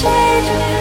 [0.00, 0.77] change me.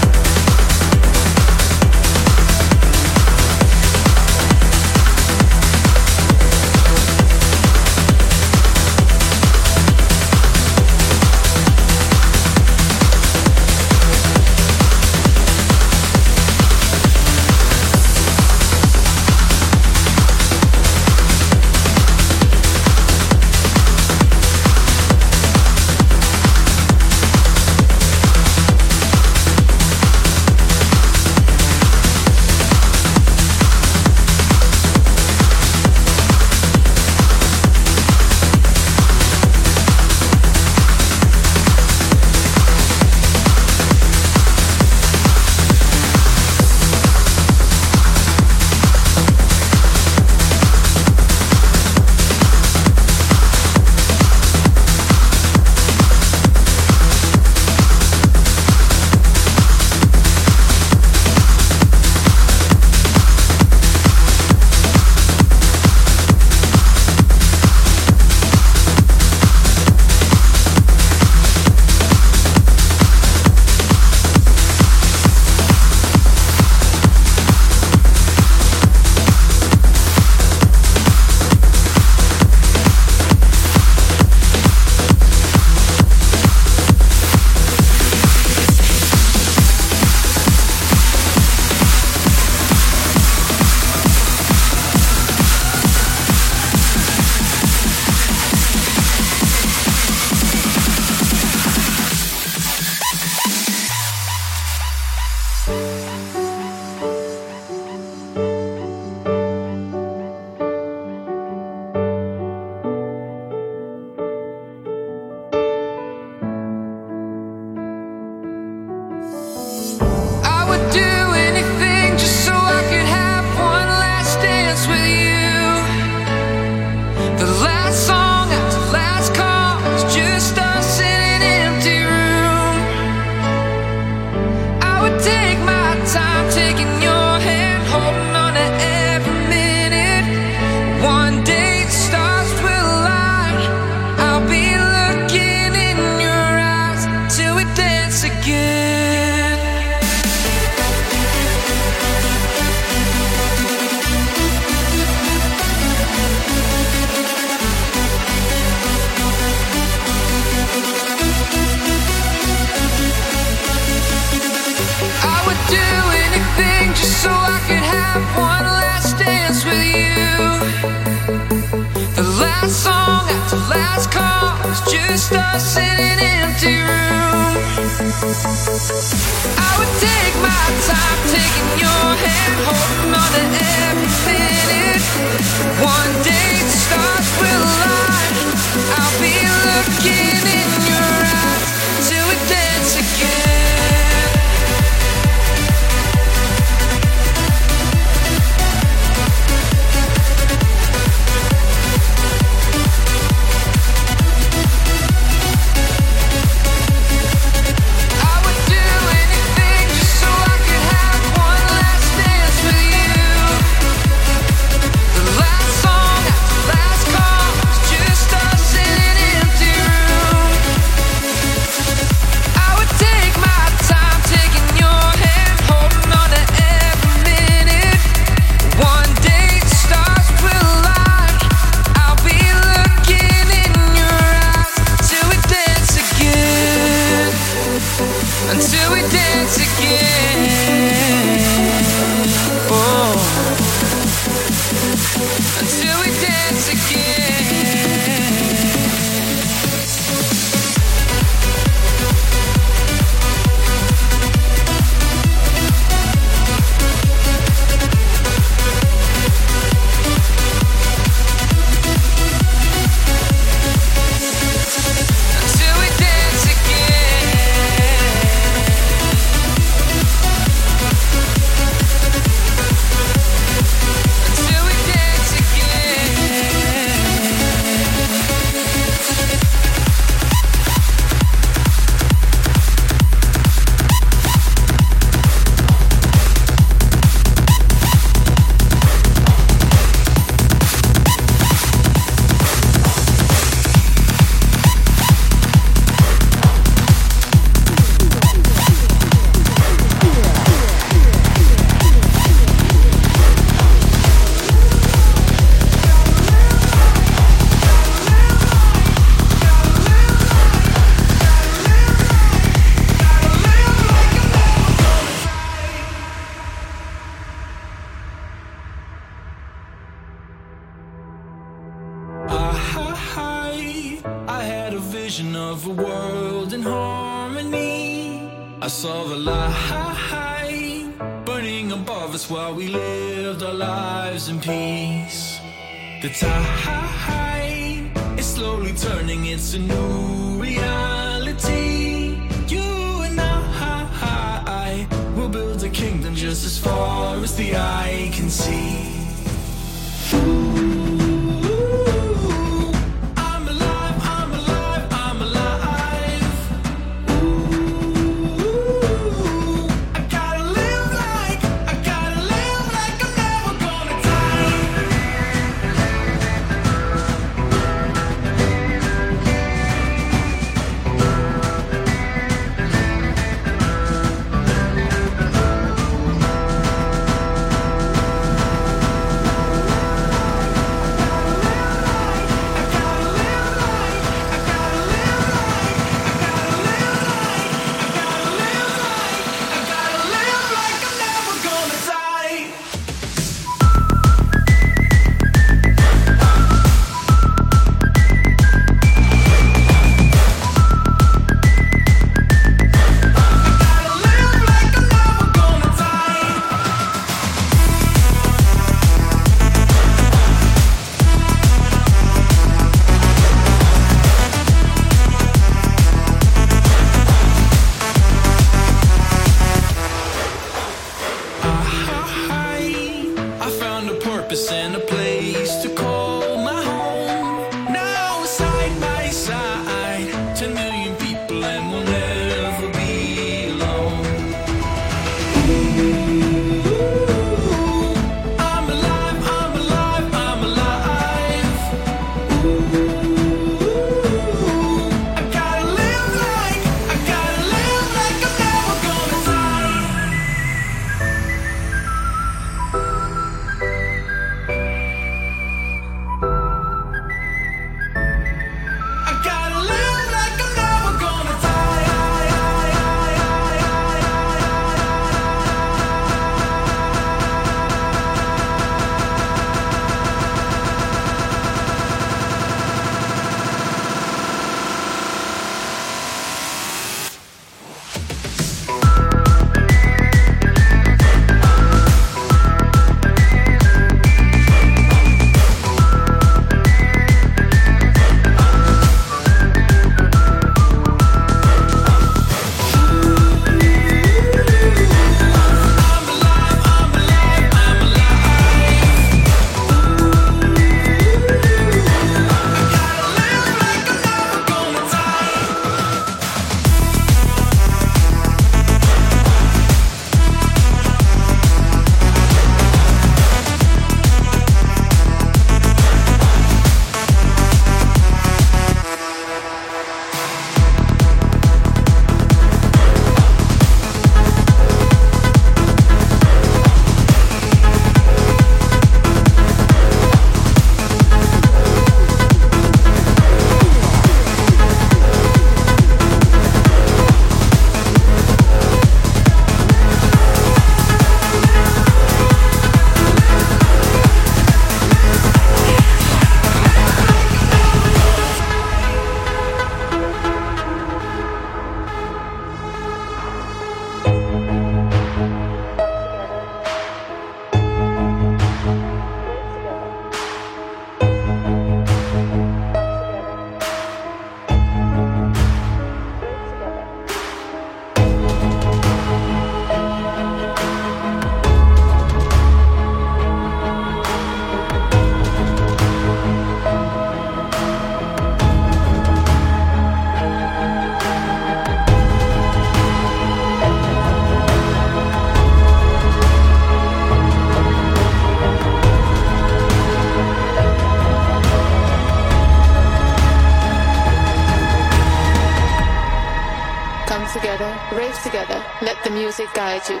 [599.38, 600.00] Music guide you.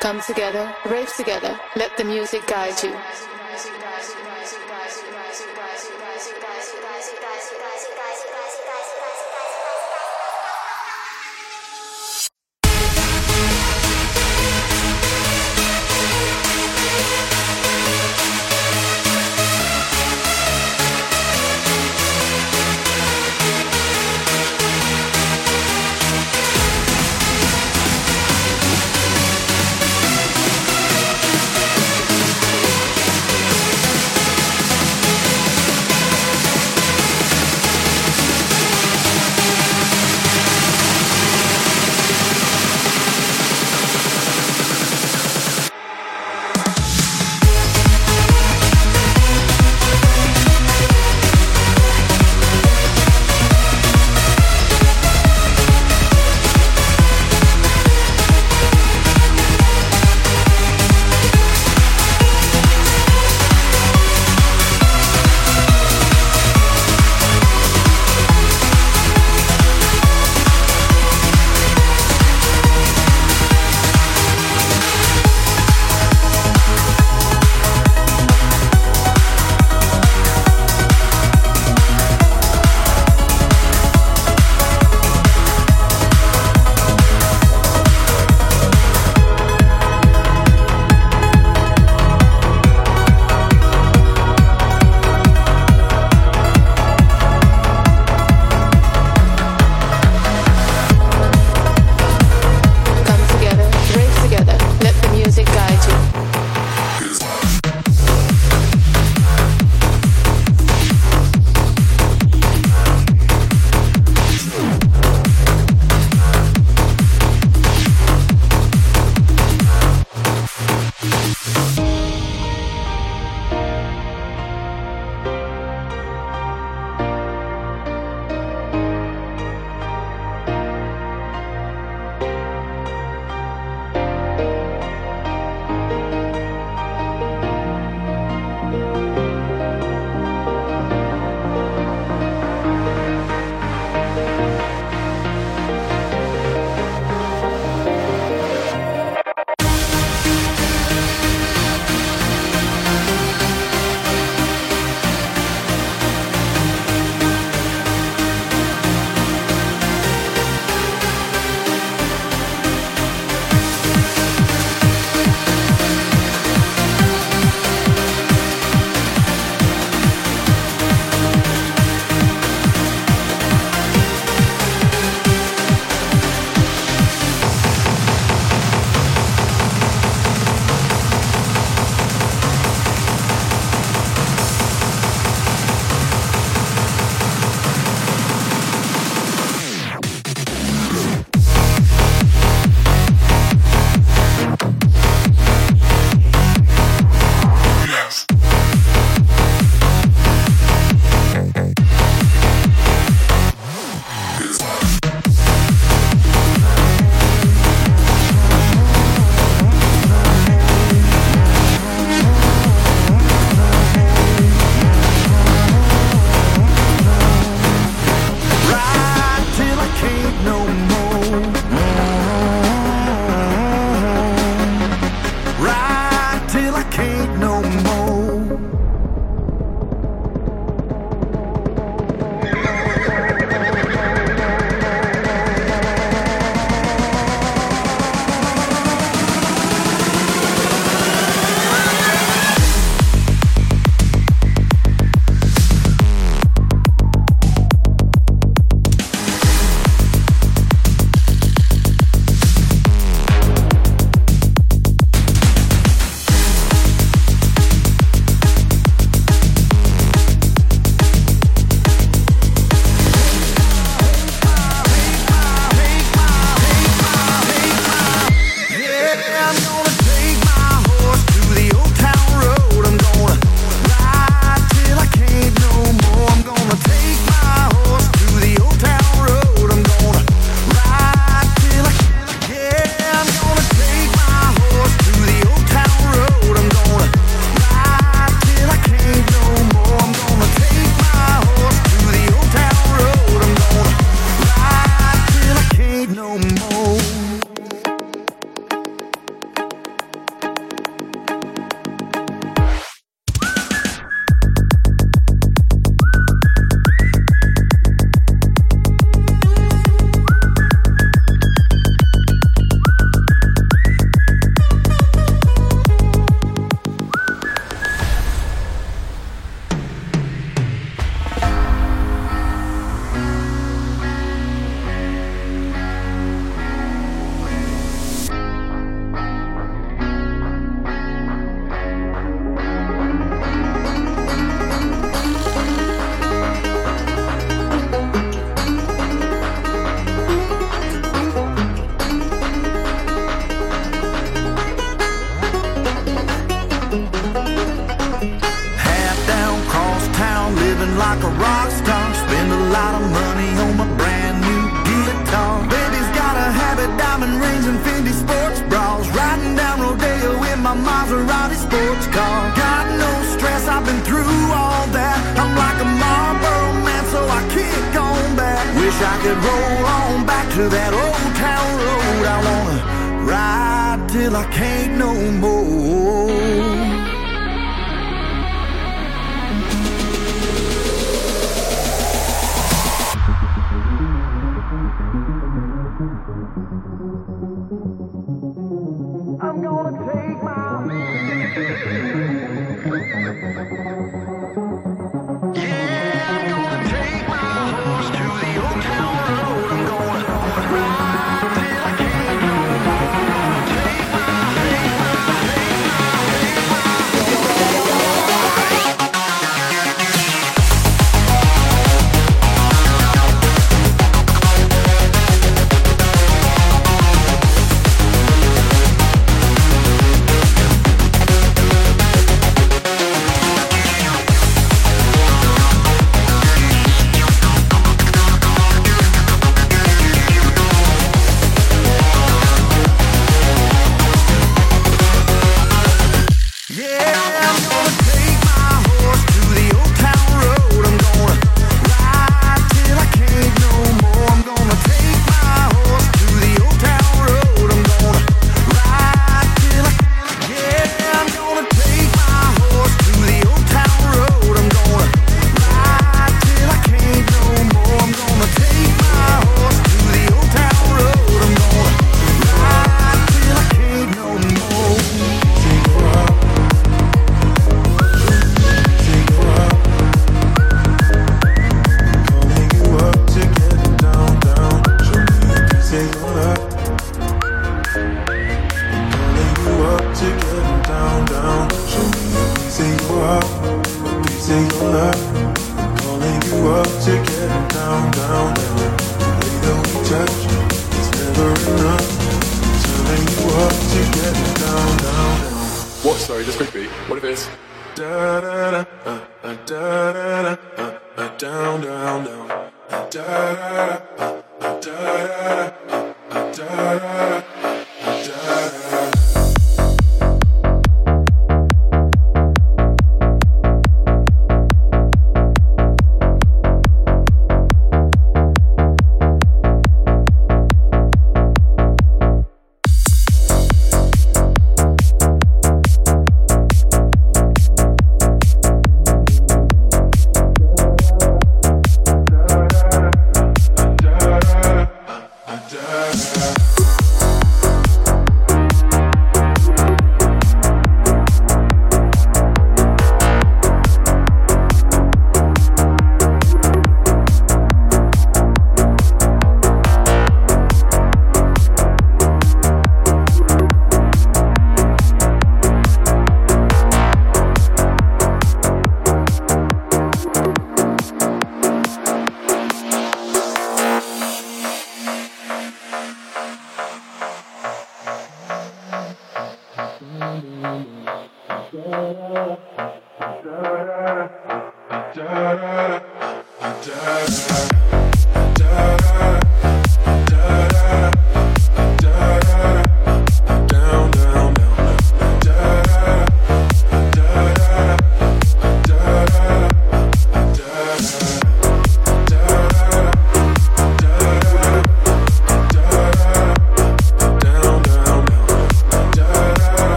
[0.00, 2.94] Come together, rave together, let the music guide you.